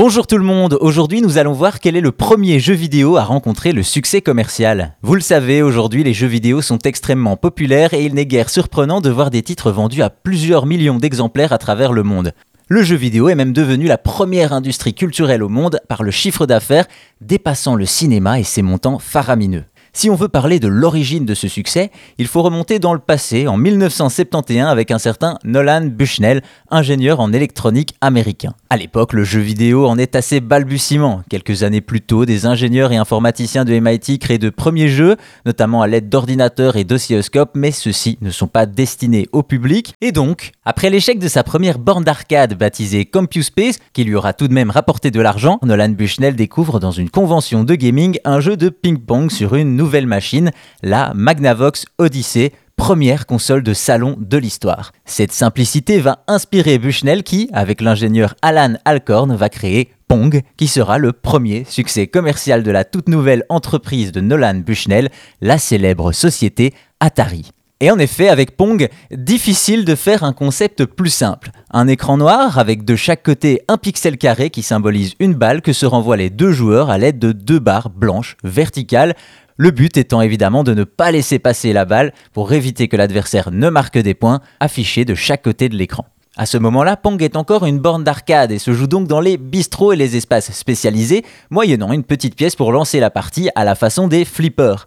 Bonjour 0.00 0.28
tout 0.28 0.38
le 0.38 0.44
monde, 0.44 0.78
aujourd'hui 0.80 1.22
nous 1.22 1.38
allons 1.38 1.54
voir 1.54 1.80
quel 1.80 1.96
est 1.96 2.00
le 2.00 2.12
premier 2.12 2.60
jeu 2.60 2.72
vidéo 2.72 3.16
à 3.16 3.24
rencontrer 3.24 3.72
le 3.72 3.82
succès 3.82 4.22
commercial. 4.22 4.94
Vous 5.02 5.16
le 5.16 5.20
savez, 5.20 5.60
aujourd'hui 5.60 6.04
les 6.04 6.14
jeux 6.14 6.28
vidéo 6.28 6.62
sont 6.62 6.78
extrêmement 6.78 7.36
populaires 7.36 7.94
et 7.94 8.04
il 8.04 8.14
n'est 8.14 8.24
guère 8.24 8.48
surprenant 8.48 9.00
de 9.00 9.10
voir 9.10 9.30
des 9.30 9.42
titres 9.42 9.72
vendus 9.72 10.02
à 10.02 10.08
plusieurs 10.08 10.66
millions 10.66 10.98
d'exemplaires 10.98 11.52
à 11.52 11.58
travers 11.58 11.92
le 11.92 12.04
monde. 12.04 12.32
Le 12.68 12.84
jeu 12.84 12.94
vidéo 12.94 13.28
est 13.28 13.34
même 13.34 13.52
devenu 13.52 13.86
la 13.86 13.98
première 13.98 14.52
industrie 14.52 14.94
culturelle 14.94 15.42
au 15.42 15.48
monde 15.48 15.80
par 15.88 16.04
le 16.04 16.12
chiffre 16.12 16.46
d'affaires 16.46 16.86
dépassant 17.20 17.74
le 17.74 17.84
cinéma 17.84 18.38
et 18.38 18.44
ses 18.44 18.62
montants 18.62 19.00
faramineux. 19.00 19.64
Si 19.92 20.10
on 20.10 20.14
veut 20.14 20.28
parler 20.28 20.60
de 20.60 20.68
l'origine 20.68 21.24
de 21.24 21.34
ce 21.34 21.48
succès, 21.48 21.90
il 22.18 22.26
faut 22.26 22.42
remonter 22.42 22.78
dans 22.78 22.92
le 22.92 22.98
passé, 22.98 23.48
en 23.48 23.56
1971, 23.56 24.66
avec 24.66 24.90
un 24.90 24.98
certain 24.98 25.38
Nolan 25.44 25.86
Bushnell, 25.86 26.42
ingénieur 26.70 27.20
en 27.20 27.32
électronique 27.32 27.94
américain. 28.00 28.54
À 28.70 28.76
l'époque, 28.76 29.12
le 29.12 29.24
jeu 29.24 29.40
vidéo 29.40 29.86
en 29.86 29.98
est 29.98 30.14
assez 30.14 30.40
balbutiement. 30.40 31.22
Quelques 31.30 31.62
années 31.62 31.80
plus 31.80 32.00
tôt, 32.00 32.26
des 32.26 32.46
ingénieurs 32.46 32.92
et 32.92 32.96
informaticiens 32.96 33.64
de 33.64 33.78
MIT 33.78 34.18
créent 34.18 34.38
de 34.38 34.50
premiers 34.50 34.88
jeux, 34.88 35.16
notamment 35.46 35.82
à 35.82 35.86
l'aide 35.86 36.08
d'ordinateurs 36.08 36.76
et 36.76 36.84
d'oscilloscopes, 36.84 37.52
mais 37.54 37.70
ceux-ci 37.70 38.18
ne 38.20 38.30
sont 38.30 38.46
pas 38.46 38.66
destinés 38.66 39.28
au 39.32 39.42
public. 39.42 39.94
Et 40.00 40.12
donc, 40.12 40.52
après 40.64 40.90
l'échec 40.90 41.18
de 41.18 41.28
sa 41.28 41.42
première 41.42 41.78
borne 41.78 42.04
d'arcade 42.04 42.58
baptisée 42.58 43.06
CompuSpace, 43.06 43.78
qui 43.92 44.04
lui 44.04 44.14
aura 44.14 44.32
tout 44.32 44.48
de 44.48 44.54
même 44.54 44.70
rapporté 44.70 45.10
de 45.10 45.20
l'argent, 45.20 45.58
Nolan 45.62 45.88
Bushnell 45.90 46.36
découvre 46.36 46.78
dans 46.78 46.90
une 46.90 47.10
convention 47.10 47.64
de 47.64 47.74
gaming 47.74 48.18
un 48.24 48.40
jeu 48.40 48.56
de 48.56 48.68
ping-pong 48.68 49.30
sur 49.30 49.54
une 49.54 49.77
nouvelle 49.78 50.06
machine, 50.06 50.50
la 50.82 51.12
Magnavox 51.14 51.86
Odyssey, 51.96 52.52
première 52.76 53.24
console 53.24 53.62
de 53.62 53.72
salon 53.72 54.16
de 54.18 54.36
l'histoire. 54.36 54.92
Cette 55.06 55.32
simplicité 55.32 56.00
va 56.00 56.24
inspirer 56.26 56.78
Bushnell 56.78 57.22
qui, 57.22 57.48
avec 57.54 57.80
l'ingénieur 57.80 58.34
Alan 58.42 58.74
Alcorn, 58.84 59.34
va 59.34 59.48
créer 59.48 59.90
Pong, 60.06 60.42
qui 60.56 60.68
sera 60.68 60.98
le 60.98 61.12
premier 61.12 61.64
succès 61.68 62.06
commercial 62.06 62.62
de 62.62 62.70
la 62.70 62.84
toute 62.84 63.08
nouvelle 63.08 63.44
entreprise 63.48 64.12
de 64.12 64.20
Nolan 64.20 64.56
Bushnell, 64.56 65.10
la 65.40 65.58
célèbre 65.58 66.12
société 66.12 66.74
Atari. 67.00 67.52
Et 67.80 67.92
en 67.92 67.98
effet, 67.98 68.28
avec 68.28 68.56
Pong, 68.56 68.88
difficile 69.12 69.84
de 69.84 69.94
faire 69.94 70.24
un 70.24 70.32
concept 70.32 70.84
plus 70.84 71.10
simple. 71.10 71.50
Un 71.70 71.86
écran 71.86 72.16
noir 72.16 72.58
avec 72.58 72.84
de 72.84 72.96
chaque 72.96 73.22
côté 73.22 73.62
un 73.68 73.76
pixel 73.76 74.18
carré 74.18 74.50
qui 74.50 74.62
symbolise 74.62 75.14
une 75.20 75.34
balle 75.34 75.62
que 75.62 75.72
se 75.72 75.86
renvoient 75.86 76.16
les 76.16 76.30
deux 76.30 76.50
joueurs 76.50 76.90
à 76.90 76.98
l'aide 76.98 77.20
de 77.20 77.30
deux 77.30 77.60
barres 77.60 77.90
blanches 77.90 78.36
verticales. 78.42 79.14
Le 79.60 79.72
but 79.72 79.96
étant 79.96 80.20
évidemment 80.20 80.62
de 80.62 80.72
ne 80.72 80.84
pas 80.84 81.10
laisser 81.10 81.40
passer 81.40 81.72
la 81.72 81.84
balle 81.84 82.12
pour 82.32 82.52
éviter 82.52 82.86
que 82.86 82.96
l'adversaire 82.96 83.50
ne 83.50 83.68
marque 83.68 83.98
des 83.98 84.14
points 84.14 84.40
affichés 84.60 85.04
de 85.04 85.16
chaque 85.16 85.42
côté 85.42 85.68
de 85.68 85.76
l'écran. 85.76 86.06
À 86.36 86.46
ce 86.46 86.58
moment-là, 86.58 86.96
Pong 86.96 87.20
est 87.20 87.34
encore 87.34 87.66
une 87.66 87.80
borne 87.80 88.04
d'arcade 88.04 88.52
et 88.52 88.60
se 88.60 88.72
joue 88.72 88.86
donc 88.86 89.08
dans 89.08 89.18
les 89.18 89.36
bistrots 89.36 89.92
et 89.92 89.96
les 89.96 90.16
espaces 90.16 90.52
spécialisés, 90.52 91.24
moyennant 91.50 91.92
une 91.92 92.04
petite 92.04 92.36
pièce 92.36 92.54
pour 92.54 92.70
lancer 92.70 93.00
la 93.00 93.10
partie 93.10 93.50
à 93.56 93.64
la 93.64 93.74
façon 93.74 94.06
des 94.06 94.24
flippers. 94.24 94.86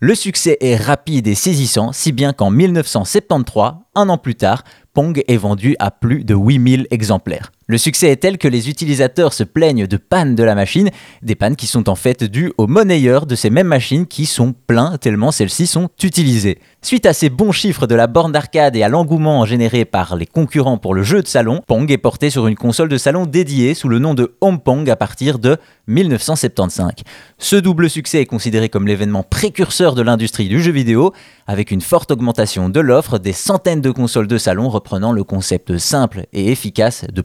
Le 0.00 0.14
succès 0.14 0.56
est 0.62 0.76
rapide 0.76 1.26
et 1.26 1.34
saisissant, 1.34 1.92
si 1.92 2.12
bien 2.12 2.32
qu'en 2.32 2.50
1973, 2.50 3.72
un 3.94 4.08
an 4.08 4.16
plus 4.16 4.36
tard, 4.36 4.64
Pong 4.94 5.22
est 5.28 5.36
vendu 5.36 5.76
à 5.80 5.90
plus 5.90 6.24
de 6.24 6.34
8000 6.34 6.86
exemplaires. 6.90 7.52
Le 7.70 7.76
succès 7.76 8.10
est 8.10 8.16
tel 8.16 8.38
que 8.38 8.48
les 8.48 8.70
utilisateurs 8.70 9.34
se 9.34 9.44
plaignent 9.44 9.86
de 9.86 9.98
pannes 9.98 10.34
de 10.34 10.42
la 10.42 10.54
machine, 10.54 10.88
des 11.20 11.34
pannes 11.34 11.54
qui 11.54 11.66
sont 11.66 11.90
en 11.90 11.96
fait 11.96 12.24
dues 12.24 12.50
aux 12.56 12.66
monnayeurs 12.66 13.26
de 13.26 13.34
ces 13.34 13.50
mêmes 13.50 13.66
machines 13.66 14.06
qui 14.06 14.24
sont 14.24 14.54
pleins 14.66 14.96
tellement 14.96 15.32
celles-ci 15.32 15.66
sont 15.66 15.90
utilisées. 16.02 16.60
Suite 16.80 17.04
à 17.04 17.12
ces 17.12 17.28
bons 17.28 17.52
chiffres 17.52 17.86
de 17.86 17.94
la 17.94 18.06
borne 18.06 18.32
d'arcade 18.32 18.74
et 18.74 18.82
à 18.82 18.88
l'engouement 18.88 19.44
généré 19.44 19.84
par 19.84 20.16
les 20.16 20.24
concurrents 20.24 20.78
pour 20.78 20.94
le 20.94 21.02
jeu 21.02 21.20
de 21.20 21.26
salon, 21.26 21.60
Pong 21.66 21.90
est 21.90 21.98
porté 21.98 22.30
sur 22.30 22.46
une 22.46 22.54
console 22.54 22.88
de 22.88 22.96
salon 22.96 23.26
dédiée 23.26 23.74
sous 23.74 23.88
le 23.88 23.98
nom 23.98 24.14
de 24.14 24.34
Home 24.40 24.60
Pong 24.60 24.88
à 24.88 24.96
partir 24.96 25.38
de 25.38 25.58
1975. 25.88 26.92
Ce 27.36 27.56
double 27.56 27.90
succès 27.90 28.22
est 28.22 28.26
considéré 28.26 28.70
comme 28.70 28.86
l'événement 28.86 29.24
précurseur 29.24 29.94
de 29.94 30.00
l'industrie 30.00 30.48
du 30.48 30.62
jeu 30.62 30.72
vidéo, 30.72 31.12
avec 31.46 31.70
une 31.70 31.82
forte 31.82 32.12
augmentation 32.12 32.70
de 32.70 32.80
l'offre, 32.80 33.18
des 33.18 33.34
centaines 33.34 33.82
de 33.82 33.90
consoles 33.90 34.26
de 34.26 34.38
salon 34.38 34.70
reprenant 34.70 35.12
le 35.12 35.24
concept 35.24 35.76
simple 35.76 36.24
et 36.32 36.50
efficace 36.50 37.04
de 37.12 37.20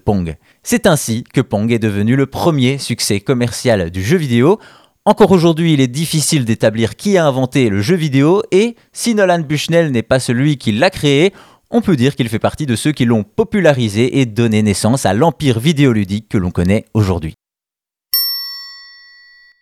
C'est 0.64 0.88
ainsi 0.88 1.24
que 1.34 1.42
Pong 1.42 1.72
est 1.72 1.80
devenu 1.80 2.16
le 2.16 2.26
premier 2.26 2.78
succès 2.78 3.20
commercial 3.20 3.92
du 3.92 4.04
jeu 4.04 4.18
vidéo. 4.18 4.60
Encore 5.06 5.32
aujourd'hui, 5.32 5.74
il 5.74 5.82
est 5.82 5.88
difficile 5.88 6.46
d'établir 6.46 6.96
qui 6.96 7.18
a 7.18 7.26
inventé 7.26 7.70
le 7.70 7.82
jeu 7.82 7.96
vidéo 7.96 8.42
et 8.52 8.76
si 8.94 9.16
Nolan 9.16 9.40
Bushnell 9.40 9.92
n'est 9.92 10.02
pas 10.02 10.20
celui 10.20 10.58
qui 10.58 10.72
l'a 10.72 10.90
créé, 10.90 11.34
on 11.72 11.82
peut 11.82 11.96
dire 11.96 12.16
qu'il 12.16 12.30
fait 12.30 12.40
partie 12.40 12.66
de 12.66 12.76
ceux 12.76 12.92
qui 12.92 13.06
l'ont 13.06 13.24
popularisé 13.24 14.20
et 14.20 14.26
donné 14.26 14.62
naissance 14.62 15.06
à 15.06 15.14
l'empire 15.14 15.60
vidéoludique 15.60 16.30
que 16.30 16.38
l'on 16.38 16.52
connaît 16.52 16.86
aujourd'hui. 16.94 17.34